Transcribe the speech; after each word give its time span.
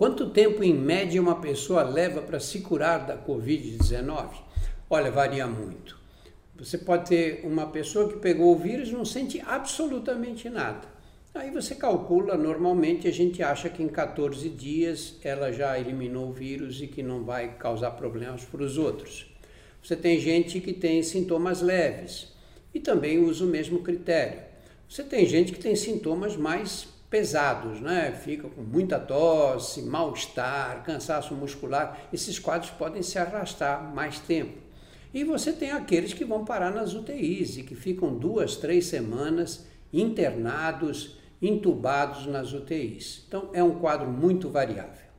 Quanto 0.00 0.30
tempo 0.30 0.64
em 0.64 0.72
média 0.72 1.20
uma 1.20 1.42
pessoa 1.42 1.82
leva 1.82 2.22
para 2.22 2.40
se 2.40 2.60
curar 2.60 3.04
da 3.04 3.18
Covid-19? 3.18 4.30
Olha, 4.88 5.10
varia 5.10 5.46
muito. 5.46 6.00
Você 6.56 6.78
pode 6.78 7.10
ter 7.10 7.42
uma 7.44 7.66
pessoa 7.66 8.08
que 8.08 8.18
pegou 8.18 8.50
o 8.54 8.58
vírus 8.58 8.88
e 8.88 8.92
não 8.92 9.04
sente 9.04 9.42
absolutamente 9.44 10.48
nada. 10.48 10.88
Aí 11.34 11.50
você 11.50 11.74
calcula, 11.74 12.34
normalmente 12.34 13.06
a 13.08 13.10
gente 13.12 13.42
acha 13.42 13.68
que 13.68 13.82
em 13.82 13.88
14 13.88 14.48
dias 14.48 15.18
ela 15.22 15.52
já 15.52 15.78
eliminou 15.78 16.30
o 16.30 16.32
vírus 16.32 16.80
e 16.80 16.86
que 16.86 17.02
não 17.02 17.22
vai 17.22 17.58
causar 17.58 17.90
problemas 17.90 18.42
para 18.42 18.62
os 18.62 18.78
outros. 18.78 19.30
Você 19.82 19.94
tem 19.94 20.18
gente 20.18 20.60
que 20.60 20.72
tem 20.72 21.02
sintomas 21.02 21.60
leves 21.60 22.32
e 22.72 22.80
também 22.80 23.18
usa 23.18 23.44
o 23.44 23.48
mesmo 23.48 23.80
critério. 23.80 24.40
Você 24.88 25.04
tem 25.04 25.26
gente 25.26 25.52
que 25.52 25.60
tem 25.60 25.76
sintomas 25.76 26.38
mais 26.38 26.88
pesados, 27.10 27.80
né? 27.80 28.12
Fica 28.12 28.48
com 28.48 28.62
muita 28.62 28.98
tosse, 28.98 29.82
mal-estar, 29.82 30.84
cansaço 30.84 31.34
muscular. 31.34 31.98
Esses 32.12 32.38
quadros 32.38 32.70
podem 32.70 33.02
se 33.02 33.18
arrastar 33.18 33.92
mais 33.92 34.20
tempo. 34.20 34.56
E 35.12 35.24
você 35.24 35.52
tem 35.52 35.72
aqueles 35.72 36.14
que 36.14 36.24
vão 36.24 36.44
parar 36.44 36.70
nas 36.70 36.94
UTIs 36.94 37.56
e 37.56 37.64
que 37.64 37.74
ficam 37.74 38.16
duas, 38.16 38.56
três 38.56 38.86
semanas 38.86 39.66
internados, 39.92 41.18
entubados 41.42 42.26
nas 42.26 42.52
UTIs. 42.52 43.24
Então 43.26 43.50
é 43.52 43.62
um 43.62 43.80
quadro 43.80 44.08
muito 44.08 44.48
variável. 44.48 45.09